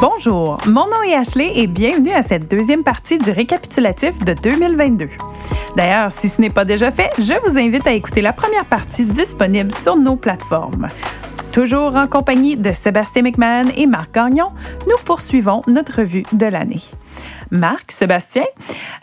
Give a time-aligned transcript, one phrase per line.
[0.00, 5.08] Bonjour, mon nom est Ashley et bienvenue à cette deuxième partie du récapitulatif de 2022.
[5.76, 9.04] D'ailleurs, si ce n'est pas déjà fait, je vous invite à écouter la première partie
[9.04, 10.88] disponible sur nos plateformes.
[11.52, 14.50] Toujours en compagnie de Sébastien McMahon et Marc Gagnon,
[14.86, 16.82] nous poursuivons notre revue de l'année.
[17.50, 18.44] Marc, Sébastien,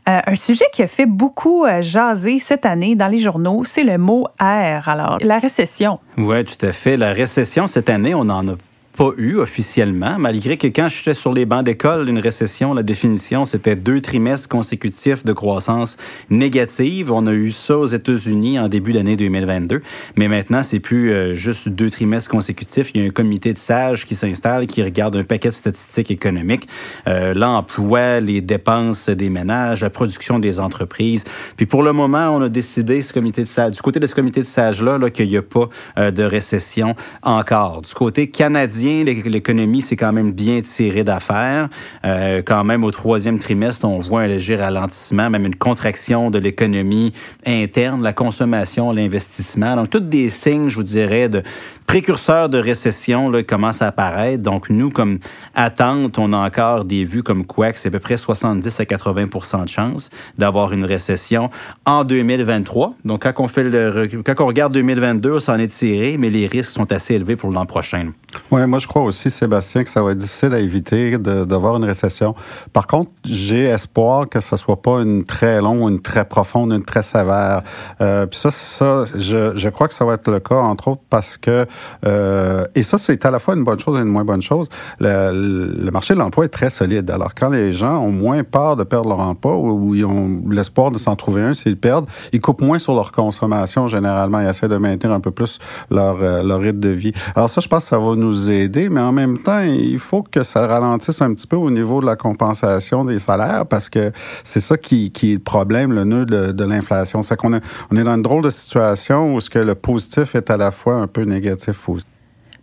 [0.08, 3.84] euh, un sujet qui a fait beaucoup euh, jaser cette année dans les journaux, c'est
[3.84, 4.88] le mot R.
[4.88, 6.00] Alors, la récession.
[6.18, 6.96] Oui, tout à fait.
[6.96, 8.54] La récession, cette année, on en a
[8.96, 13.44] pas eu officiellement, malgré que quand j'étais sur les bancs d'école, une récession, la définition,
[13.44, 15.98] c'était deux trimestres consécutifs de croissance
[16.30, 17.12] négative.
[17.12, 19.82] On a eu ça aux États-Unis en début d'année 2022,
[20.16, 22.92] mais maintenant, c'est plus euh, juste deux trimestres consécutifs.
[22.94, 26.12] Il y a un comité de sages qui s'installe, qui regarde un paquet de statistiques
[26.12, 26.68] économiques,
[27.08, 31.26] euh, l'emploi, les dépenses des ménages, la production des entreprises.
[31.58, 34.16] Puis pour le moment, on a décidé, ce comité de sages, du côté de ce
[34.16, 37.82] comité de sages-là, -là, qu'il n'y a pas euh, de récession encore.
[37.82, 41.70] Du côté canadien, l'économie s'est quand même bien tirée d'affaires.
[42.06, 46.40] Euh, quand même, au troisième trimestre, on voit un léger ralentissement, même une contraction de
[46.40, 47.14] l'économie
[47.46, 49.76] interne, la consommation, l'investissement.
[49.76, 51.44] Donc, tous des signes, je vous dirais, de
[51.88, 54.44] précurseurs de récession là, commencent à apparaître.
[54.44, 55.20] Donc, nous, comme
[55.54, 59.64] attente, on a encore des vues comme quoi c'est à peu près 70 à 80%
[59.64, 61.50] de chances d'avoir une récession
[61.86, 62.96] en 2023.
[63.06, 66.48] Donc, quand on, fait le, quand on regarde 2022, on s'en est tiré, mais les
[66.48, 68.12] risques sont assez élevés pour l'an prochain.
[68.52, 71.86] Oui, moi, je crois aussi, Sébastien, que ça va être difficile à éviter d'avoir une
[71.86, 72.36] récession.
[72.74, 76.84] Par contre, j'ai espoir que ce soit pas une très longue, une très profonde, une
[76.84, 77.62] très sévère.
[78.02, 81.02] Euh, puis ça, ça je, je crois que ça va être le cas, entre autres,
[81.10, 81.66] parce que,
[82.06, 84.70] euh, et ça, c'est à la fois une bonne chose et une moins bonne chose,
[85.00, 87.10] le, le marché de l'emploi est très solide.
[87.12, 90.92] Alors, quand les gens ont moins peur de perdre leur emploi ou, ils ont l'espoir
[90.92, 94.42] de s'en trouver un s'ils perdent, ils coupent moins sur leur consommation, généralement.
[94.42, 95.60] Ils essaient de maintenir un peu plus
[95.90, 97.12] leur, euh, leur rythme de vie.
[97.36, 100.24] Alors ça, je pense que ça va nous aider mais en même temps, il faut
[100.24, 104.12] que ça ralentisse un petit peu au niveau de la compensation des salaires parce que
[104.44, 107.22] c'est ça qui, qui, est le problème, le nœud de, de l'inflation.
[107.22, 107.62] C'est qu'on est,
[107.92, 110.72] on est dans une drôle de situation où ce que le positif est à la
[110.72, 112.15] fois un peu négatif aussi.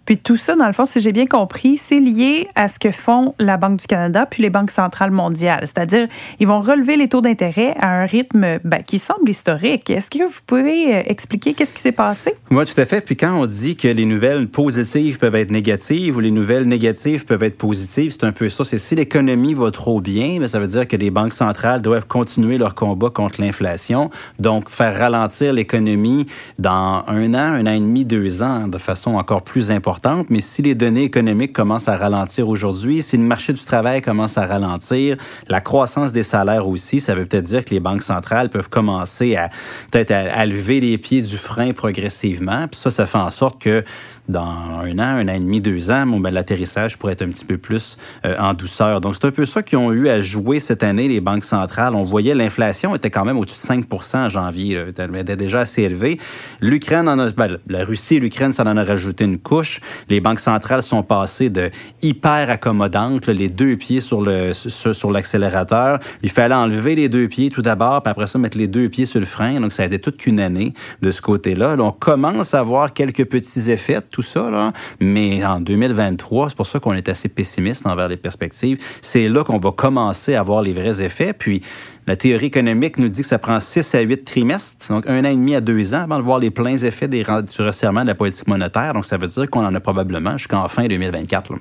[0.04, 2.90] Puis tout ça, dans le fond, si j'ai bien compris, c'est lié à ce que
[2.90, 5.62] font la Banque du Canada puis les banques centrales mondiales.
[5.62, 6.08] C'est-à-dire,
[6.40, 9.90] ils vont relever les taux d'intérêt à un rythme ben, qui semble historique.
[9.90, 12.34] Est-ce que vous pouvez euh, expliquer qu'est-ce qui s'est passé?
[12.50, 13.00] Oui, tout à fait.
[13.04, 17.24] Puis quand on dit que les nouvelles positives peuvent être négatives ou les nouvelles négatives
[17.24, 18.64] peuvent être positives, c'est un peu ça.
[18.64, 22.06] C'est si l'économie va trop bien, mais ça veut dire que les banques centrales doivent
[22.06, 26.26] continuer leur combat contre l'inflation, donc faire ralentir l'économie
[26.58, 29.91] dans un an, un an et demi, deux ans de façon encore plus importante
[30.28, 34.38] mais si les données économiques commencent à ralentir aujourd'hui, si le marché du travail commence
[34.38, 35.16] à ralentir,
[35.48, 39.36] la croissance des salaires aussi, ça veut peut-être dire que les banques centrales peuvent commencer
[39.36, 39.50] à
[39.90, 42.68] peut-être à, lever les pieds du frein progressivement.
[42.68, 43.84] Puis ça, ça fait en sorte que
[44.28, 47.28] dans un an, un an et demi, deux ans, bon, ben, l'atterrissage pourrait être un
[47.28, 49.00] petit peu plus euh, en douceur.
[49.00, 51.94] Donc, c'est un peu ça qu'ils ont eu à jouer cette année, les banques centrales.
[51.94, 54.80] On voyait l'inflation était quand même au-dessus de 5% en janvier.
[54.96, 56.18] Elle était déjà assez élevée.
[56.60, 59.80] L'Ukraine en a, ben, la Russie et l'Ukraine, ça en a rajouté une couche.
[60.08, 61.70] Les banques centrales sont passées de
[62.02, 65.98] hyper accommodantes, les deux pieds sur le sur, l'accélérateur.
[66.22, 69.06] Il fallait enlever les deux pieds tout d'abord, puis après ça mettre les deux pieds
[69.06, 69.60] sur le frein.
[69.60, 71.76] Donc, ça a été toute qu'une année de ce côté-là.
[71.76, 74.72] Là, on commence à voir quelques petits effets tout ça, là.
[75.00, 78.78] mais en 2023, c'est pour ça qu'on est assez pessimiste envers les perspectives.
[79.00, 81.32] C'est là qu'on va commencer à voir les vrais effets.
[81.32, 81.62] Puis
[82.06, 85.28] la théorie économique nous dit que ça prend 6 à 8 trimestres, donc un an
[85.28, 88.08] et demi à deux ans avant de voir les pleins effets des, du resserrement de
[88.08, 88.92] la politique monétaire.
[88.92, 91.54] Donc ça veut dire qu'on en a probablement jusqu'en fin 2024.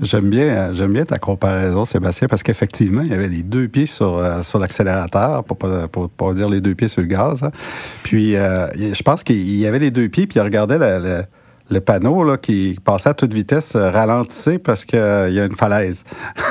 [0.00, 3.84] J'aime bien, j'aime bien ta comparaison, Sébastien, parce qu'effectivement, il y avait les deux pieds
[3.84, 7.42] sur, euh, sur l'accélérateur, pour pas, pour pas dire les deux pieds sur le gaz.
[7.42, 7.50] Hein.
[8.02, 11.24] Puis, euh, je pense qu'il y avait les deux pieds, puis il regardait la
[11.70, 15.44] le panneau là, qui passait à toute vitesse euh, ralentissait parce qu'il euh, y a
[15.44, 16.04] une falaise.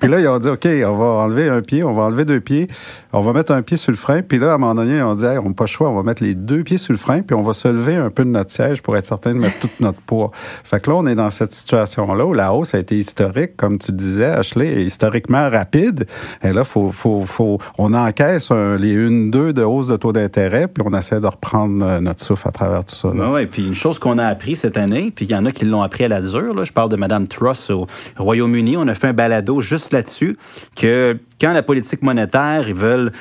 [0.00, 2.40] puis là, ils ont dit, OK, on va enlever un pied, on va enlever deux
[2.40, 2.68] pieds,
[3.12, 4.22] on va mettre un pied sur le frein.
[4.22, 6.02] Puis là, à un moment donné, on dit, on n'a pas le choix, on va
[6.02, 8.30] mettre les deux pieds sur le frein, puis on va se lever un peu de
[8.30, 10.30] notre siège pour être certain de mettre tout notre poids.
[10.64, 13.78] Fait que là, on est dans cette situation-là où la hausse a été historique, comme
[13.78, 16.06] tu disais, Ashley, historiquement rapide.
[16.42, 20.68] Et là, faut, faut, faut, on encaisse les une, deux de hausse de taux d'intérêt,
[20.68, 23.08] puis on essaie de reprendre euh, notre souffle à travers tout ça.
[23.08, 25.64] Oui, puis une chose qu'on a appris cette année, puis il y en a qui
[25.64, 26.54] l'ont appris à la dure.
[26.54, 26.64] Là.
[26.64, 27.86] Je parle de Mme Truss au
[28.16, 28.76] Royaume-Uni.
[28.76, 30.36] On a fait un balado juste là-dessus,
[30.76, 33.12] que quand la politique monétaire, ils veulent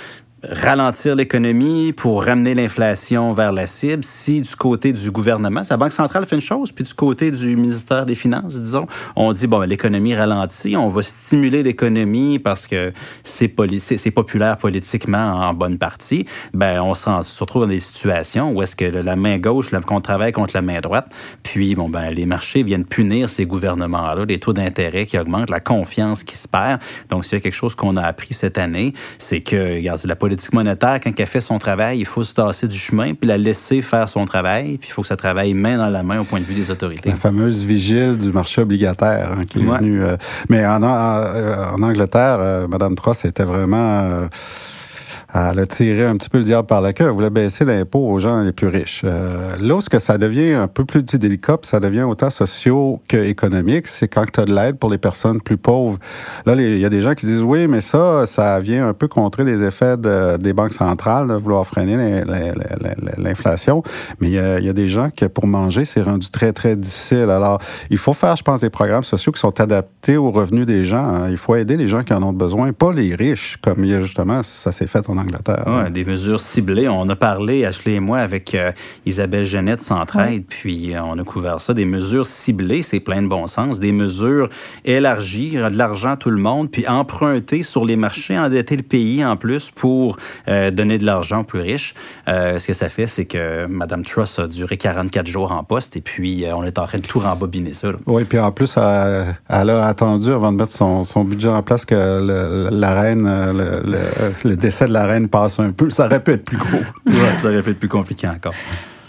[0.50, 4.04] ralentir l'économie, pour ramener l'inflation vers la cible.
[4.04, 7.56] Si du côté du gouvernement, la Banque centrale fait une chose, puis du côté du
[7.56, 12.94] ministère des Finances, disons, on dit, bon, l'économie ralentit, on va stimuler l'économie parce que
[13.24, 13.50] c'est
[14.12, 18.86] populaire politiquement en bonne partie, ben on se, retrouve dans des situations où est-ce que
[18.86, 21.08] la main gauche, qu'on travaille contre la main droite,
[21.44, 25.60] puis bon, ben les marchés viennent punir ces gouvernements-là, les taux d'intérêt qui augmentent, la
[25.60, 26.80] confiance qui se perd.
[27.10, 30.16] Donc, s'il y a quelque chose qu'on a appris cette année, c'est que, regarde, la
[30.16, 33.38] politique monétaire, quand elle fait son travail, il faut se tasser du chemin puis la
[33.38, 36.24] laisser faire son travail, puis il faut que ça travaille main dans la main au
[36.24, 37.10] point de vue des autorités.
[37.10, 40.04] La fameuse vigile du marché obligataire hein, qui est venue.
[40.04, 40.18] Euh,
[40.50, 44.28] mais en, en, Angleterre, euh, Madame Truss était vraiment euh,
[45.34, 47.06] elle a tiré un petit peu le diable par la queue.
[47.06, 49.02] Elle voulait baisser l'impôt aux gens les plus riches.
[49.04, 53.88] Euh, là ce que ça devient un peu plus délicat, ça devient autant socio qu'économique,
[53.88, 55.98] c'est quand tu as de l'aide pour les personnes plus pauvres.
[56.46, 59.08] Là, il y a des gens qui disent oui, mais ça, ça vient un peu
[59.08, 62.24] contrer les effets de, des banques centrales de vouloir freiner
[63.18, 63.84] l'inflation.
[64.20, 67.30] Mais il y, a, des gens qui, pour manger, c'est rendu très, très difficile.
[67.30, 67.60] Alors,
[67.90, 71.06] il faut faire, je pense, des programmes sociaux qui sont adaptés aux revenus des gens.
[71.06, 71.30] Hein.
[71.30, 74.72] Il faut aider les gens qui en ont besoin, pas les riches, comme justement ça
[74.72, 75.18] s'est fait en.
[75.92, 76.88] Des mesures ciblées.
[76.88, 78.72] On a parlé, Ashley et moi, avec euh,
[79.06, 81.74] Isabelle Jeannette Centraide, puis euh, on a couvert ça.
[81.74, 83.80] Des mesures ciblées, c'est plein de bon sens.
[83.80, 84.50] Des mesures
[84.86, 89.26] élargir de l'argent à tout le monde, puis emprunter sur les marchés, endetter le pays
[89.26, 91.94] en plus pour euh, donner de l'argent aux plus riches.
[92.28, 96.02] ce que ça fait, c'est que Mme Truss a duré 44 jours en poste, et
[96.02, 97.90] puis on est en train de tout rembobiner ça.
[98.06, 102.70] Oui, puis en plus, elle, a attendu avant de mettre son, budget en place que
[102.72, 103.82] la reine, le,
[104.44, 106.80] le décès de la reine passe un peu, ça aurait pu être plus gros.
[107.38, 108.54] ça aurait pu être plus compliqué encore.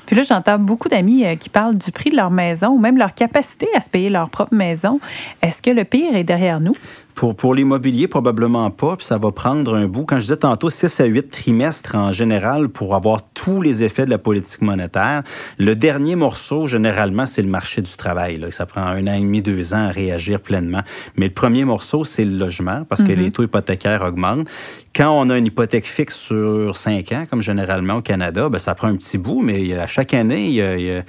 [0.08, 2.96] Puis là, j'entends beaucoup d'amis euh, qui parlent du prix de leur maison ou même
[2.96, 5.00] leur capacité à se payer leur propre maison.
[5.42, 6.74] Est-ce que le pire est derrière nous?
[7.18, 10.04] Pour, pour l'immobilier, probablement pas, puis ça va prendre un bout.
[10.04, 14.04] Quand je disais tantôt 6 à 8 trimestres en général pour avoir tous les effets
[14.04, 15.24] de la politique monétaire,
[15.58, 18.38] le dernier morceau, généralement, c'est le marché du travail.
[18.38, 18.52] Là.
[18.52, 20.82] Ça prend un an et demi, deux ans à réagir pleinement.
[21.16, 24.48] Mais le premier morceau, c'est le logement, parce que les taux hypothécaires augmentent.
[24.94, 28.76] Quand on a une hypothèque fixe sur cinq ans, comme généralement au Canada, ben, ça
[28.76, 31.02] prend un petit bout, mais à chaque année, il y a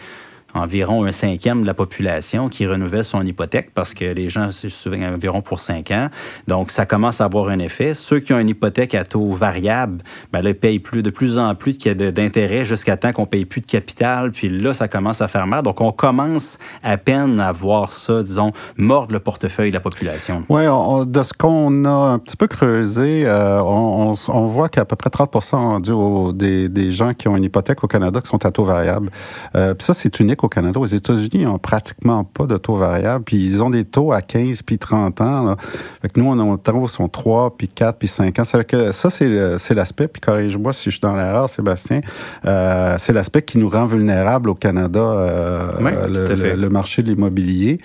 [0.53, 4.69] environ un cinquième de la population qui renouvelle son hypothèque parce que les gens se
[4.69, 6.09] souviennent environ pour cinq ans.
[6.47, 7.93] Donc, ça commence à avoir un effet.
[7.93, 11.37] Ceux qui ont une hypothèque à taux variable, ben là, ils payent plus, de plus
[11.37, 14.31] en plus d'intérêt jusqu'à temps qu'on paye plus de capital.
[14.31, 15.63] Puis là, ça commence à faire mal.
[15.63, 20.41] Donc, on commence à peine à voir ça, disons, mordre le portefeuille de la population.
[20.49, 20.63] Oui,
[21.05, 25.09] de ce qu'on a un petit peu creusé, euh, on, on, voit qu'à peu près
[25.09, 29.11] 30 des, des gens qui ont une hypothèque au Canada qui sont à taux variable.
[29.55, 30.79] Euh, puis ça, c'est unique au Canada.
[30.79, 33.23] Aux États-Unis, ils n'ont pratiquement pas de taux variable.
[33.23, 35.45] Puis ils ont des taux à 15 puis 30 ans.
[35.45, 35.55] Là.
[36.01, 38.43] Fait que nous, on a taux sont 3 puis 4 puis 5 ans.
[38.43, 42.01] Ça, que ça c'est l'aspect, puis corrige-moi si je suis dans l'erreur, Sébastien,
[42.45, 47.79] euh, c'est l'aspect qui nous rend vulnérables au Canada, euh, le, le, marché de l'immobilier.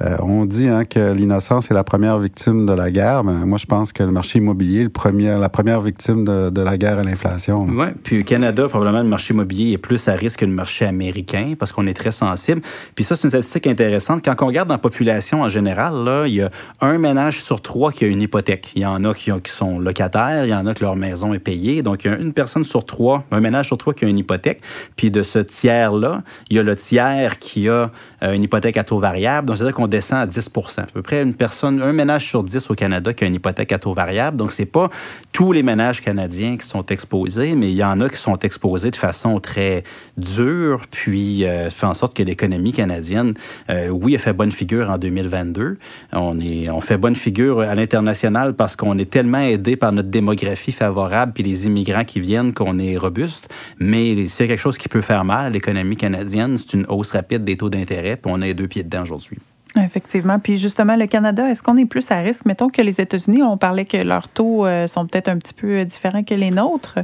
[0.00, 3.22] Euh, on dit hein, que l'innocence est la première victime de la guerre.
[3.22, 6.50] Ben, moi, je pense que le marché immobilier est le premier, la première victime de,
[6.50, 7.66] de la guerre à l'inflation.
[7.68, 10.84] Oui, puis au Canada, probablement, le marché immobilier est plus à risque que le marché
[10.84, 12.62] américain parce qu'on est très sensible.
[12.94, 14.24] Puis ça, c'est une statistique intéressante.
[14.24, 16.50] Quand on regarde dans la population en général, là, il y a
[16.80, 18.72] un ménage sur trois qui a une hypothèque.
[18.74, 21.38] Il y en a qui, sont locataires, il y en a que leur maison est
[21.38, 21.82] payée.
[21.82, 24.18] Donc, il y a une personne sur trois, un ménage sur trois qui a une
[24.18, 24.60] hypothèque.
[24.96, 27.90] Puis de ce tiers-là, il y a le tiers qui a
[28.22, 29.46] euh, une hypothèque à taux variable.
[29.48, 32.70] Donc, c'est-à-dire qu'on descend à 10 À peu près une personne, un ménage sur 10
[32.70, 34.36] au Canada qui a une hypothèque à taux variable.
[34.36, 34.90] Donc, c'est pas
[35.32, 38.90] tous les ménages canadiens qui sont exposés, mais il y en a qui sont exposés
[38.90, 39.84] de façon très
[40.16, 43.34] dure, puis euh, en sorte que l'économie canadienne,
[43.70, 45.78] euh, oui, a fait bonne figure en 2022.
[46.12, 50.08] On, est, on fait bonne figure à l'international parce qu'on est tellement aidé par notre
[50.08, 53.48] démographie favorable puis les immigrants qui viennent qu'on est robuste.
[53.78, 57.44] Mais c'est quelque chose qui peut faire mal à l'économie canadienne, c'est une hausse rapide
[57.44, 59.38] des taux d'intérêt, puis on est deux pieds dedans aujourd'hui.
[59.76, 60.38] Effectivement.
[60.38, 62.44] Puis justement, le Canada, est-ce qu'on est plus à risque?
[62.44, 65.84] Mettons que les États-Unis, on parlait que leurs taux euh, sont peut-être un petit peu
[65.84, 66.98] différents que les nôtres.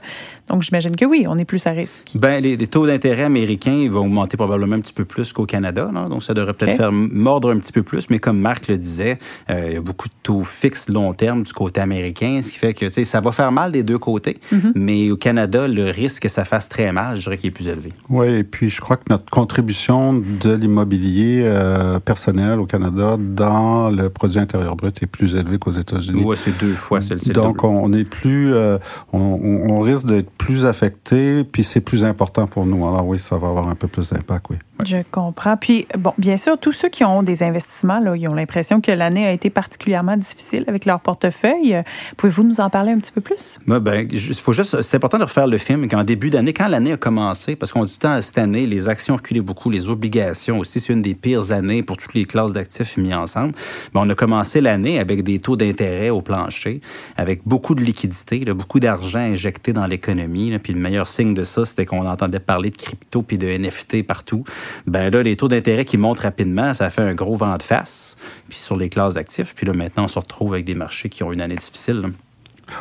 [0.48, 2.12] Donc, j'imagine que oui, on est plus à risque.
[2.14, 5.90] Ben, les, taux d'intérêt américains vont augmenter probablement un petit peu plus qu'au Canada.
[6.08, 8.10] Donc, ça devrait peut-être faire mordre un petit peu plus.
[8.10, 9.18] Mais comme Marc le disait,
[9.50, 12.58] euh, il y a beaucoup de taux fixes long terme du côté américain, ce qui
[12.58, 14.38] fait que ça va faire mal des deux côtés.
[14.52, 14.72] Mm-hmm.
[14.74, 17.68] Mais au Canada, le risque que ça fasse très mal, je dirais qu'il est plus
[17.68, 17.92] élevé.
[18.08, 23.90] Oui, et puis je crois que notre contribution de l'immobilier euh, personnel au Canada dans
[23.90, 26.22] le produit intérieur brut est plus élevé qu'aux États-Unis.
[26.24, 27.00] Oui, c'est deux fois.
[27.00, 28.54] C'est, Donc, on est plus...
[28.54, 28.78] Euh,
[29.12, 32.86] on, on risque d'être plus affecté, puis c'est plus important pour nous.
[32.86, 34.56] Alors oui, ça va avoir un peu plus d'impact, oui.
[34.84, 35.56] Je comprends.
[35.56, 38.92] Puis, bon, bien sûr, tous ceux qui ont des investissements, là, ils ont l'impression que
[38.92, 41.82] l'année a été particulièrement difficile avec leur portefeuille.
[42.16, 43.58] Pouvez-vous nous en parler un petit peu plus?
[43.66, 46.96] Ben, faut juste, c'est important de refaire le film qu'en début d'année, quand l'année a
[46.96, 50.92] commencé, parce qu'on dit tant cette année, les actions reculaient beaucoup, les obligations aussi, c'est
[50.92, 53.54] une des pires années pour toutes les classes d'actifs mis ensemble.
[53.94, 56.80] Mais on a commencé l'année avec des taux d'intérêt au plancher,
[57.16, 60.56] avec beaucoup de liquidités, beaucoup d'argent injecté dans l'économie.
[60.60, 64.06] Puis le meilleur signe de ça, c'était qu'on entendait parler de crypto puis de NFT
[64.06, 64.44] partout
[64.86, 68.16] ben là, les taux d'intérêt qui montent rapidement, ça fait un gros vent de face,
[68.48, 69.54] puis sur les classes d'actifs.
[69.54, 72.10] Puis là, maintenant, on se retrouve avec des marchés qui ont une année difficile.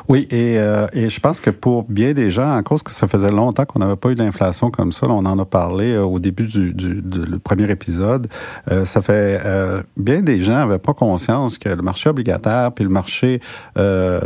[0.07, 3.07] Oui, et, euh, et, je pense que pour bien des gens, en cause que ça
[3.07, 6.19] faisait longtemps qu'on n'avait pas eu d'inflation comme ça, on en a parlé euh, au
[6.19, 7.01] début du, du,
[7.39, 8.27] premier épisode,
[8.71, 9.41] euh, ça fait
[9.95, 13.39] bien des gens n'avaient pas conscience que le marché obligataire puis le marché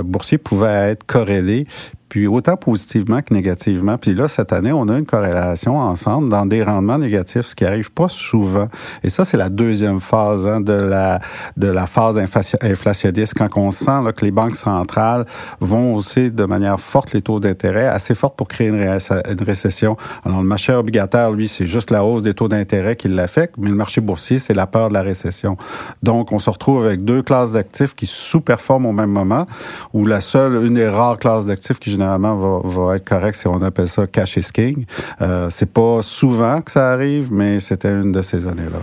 [0.03, 1.67] boursier pouvaient être corrélés
[2.11, 3.97] puis autant positivement que négativement.
[3.97, 7.63] Puis là, cette année, on a une corrélation ensemble dans des rendements négatifs, ce qui
[7.63, 8.67] arrive pas souvent.
[9.01, 11.21] Et ça, c'est la deuxième phase hein, de la
[11.55, 15.25] de la phase inflationniste, quand on sent là, que les banques centrales
[15.61, 19.95] vont aussi de manière forte les taux d'intérêt, assez forte pour créer une, une, récession.
[20.25, 23.69] Alors, le marché obligataire, lui, c'est juste la hausse des taux d'intérêt qui l'affecte, mais
[23.69, 25.55] le marché boursier, c'est la peur de la récession.
[26.03, 29.45] Donc, on se retrouve avec deux classes d'actifs qui sous-performent au même moment,
[29.93, 33.61] ou la seule, une des rares classes d'actifs qui généralement va, être correct si on
[33.61, 34.85] appelle ça cash is king.
[35.21, 38.79] Euh, c'est pas souvent que ça arrive, mais c'était une de ces années-là.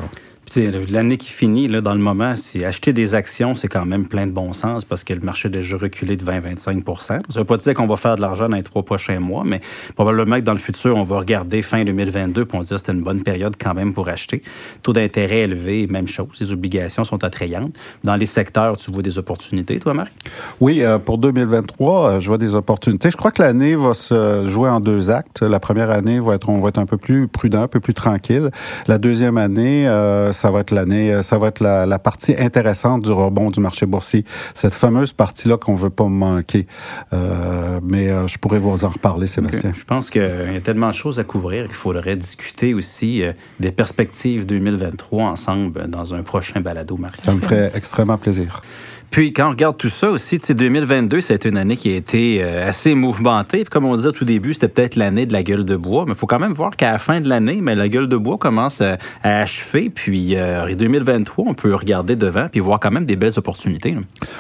[0.57, 4.27] L'année qui finit, là, dans le moment, c'est acheter des actions, c'est quand même plein
[4.27, 7.45] de bon sens parce que le marché a déjà reculé de 20-25% Ça ne veut
[7.45, 9.61] pas dire qu'on va faire de l'argent dans les trois prochains mois, mais
[9.95, 13.03] probablement que dans le futur, on va regarder fin 2022 pour dire que c'était une
[13.03, 14.43] bonne période quand même pour acheter.
[14.83, 16.29] Taux d'intérêt élevé, même chose.
[16.41, 17.75] Les obligations sont attrayantes.
[18.05, 20.13] Dans les secteurs, tu vois des opportunités, toi, Marc?
[20.61, 23.11] Oui, euh, pour 2023, euh, je vois des opportunités.
[23.11, 25.43] Je crois que l'année va se jouer en deux actes.
[25.43, 27.95] La première année, va être, on va être un peu plus prudent, un peu plus
[27.95, 28.51] tranquille.
[28.87, 33.03] La deuxième année, euh, ça va être l'année, euh, ça va être la, partie intéressante
[33.03, 34.25] du rebond du marché boursier.
[34.55, 36.67] Cette fameuse partie-là qu'on veut pas manquer.
[37.13, 39.73] Euh, mais euh, je pourrais vous en reparler, Sébastien.
[39.75, 43.23] Je pense qu'il y a tellement de choses à couvrir qu'il faudrait discuter aussi
[43.59, 47.17] des perspectives 2023 ensemble dans un prochain balado, Marc.
[47.17, 48.63] Ça me ferait extrêmement plaisir.
[49.11, 52.69] Puis quand on regarde tout ça aussi, 2022, c'est une année qui a été euh,
[52.69, 53.65] assez mouvementée.
[53.65, 56.05] Puis comme on disait au tout début, c'était peut-être l'année de la gueule de bois.
[56.07, 58.17] Mais il faut quand même voir qu'à la fin de l'année, mais la gueule de
[58.17, 59.91] bois commence à, achever.
[59.91, 63.97] Puis euh, 2023, on peut regarder devant puis voir quand même des belles opportunités.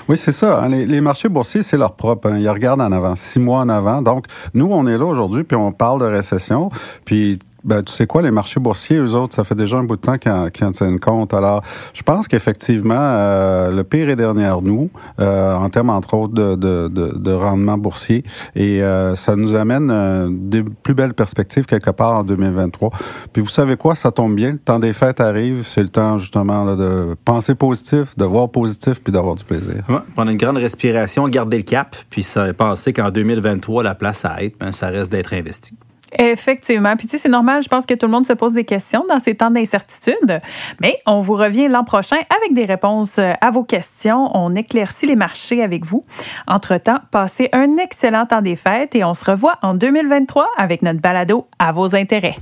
[0.09, 0.63] Oui, c'est ça.
[0.63, 0.69] Hein.
[0.69, 2.29] Les, marchés boursiers, c'est leur propre.
[2.29, 2.39] Hein.
[2.39, 4.03] Ils regardent en avant, six mois en avant.
[4.03, 6.71] Donc, nous, on est là aujourd'hui, puis on parle de récession.
[7.05, 9.97] Puis ben, tu sais quoi, les marchés boursiers, eux autres, ça fait déjà un bout
[9.97, 11.35] de temps qu'ils en, tiennent compte.
[11.35, 11.63] Alors,
[11.93, 16.55] je pense qu'effectivement, euh, le pire est derrière nous, euh, en termes, entre autres, de,
[16.55, 18.23] de, de, de rendement boursier.
[18.55, 22.91] Et euh, ça nous amène des plus belles perspectives quelque part en 2023.
[23.33, 26.19] Puis vous savez quoi, ça tombe bien, le temps des fêtes arrive, c'est le temps
[26.19, 29.85] justement là, de penser positif, de voir positif, puis d'avoir du plaisir.
[29.89, 34.43] Ouais, prendre une grande respiration, garder le cap, puis penser qu'en 2023, la place à
[34.43, 35.77] être, ben, ça reste d'être investi.
[36.17, 36.97] Effectivement.
[36.97, 39.05] Puis tu sais, c'est normal, je pense que tout le monde se pose des questions
[39.09, 40.41] dans ces temps d'incertitude.
[40.81, 44.31] Mais on vous revient l'an prochain avec des réponses euh, à vos questions.
[44.35, 46.05] On éclaircit les marchés avec vous.
[46.47, 51.01] Entre-temps, passez un excellent temps des fêtes et on se revoit en 2023 avec notre
[51.01, 52.37] balado à vos intérêts.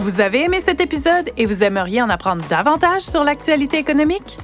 [0.00, 4.36] Vous avez aimé cet épisode et vous aimeriez en apprendre davantage sur l'actualité économique?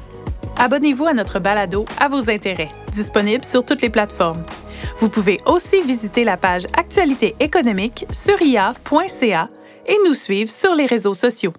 [0.59, 4.43] Abonnez-vous à notre balado à vos intérêts, disponible sur toutes les plateformes.
[5.01, 9.49] Vous pouvez aussi visiter la page Actualité économique sur ia.ca
[9.87, 11.55] et nous suivre sur les réseaux sociaux.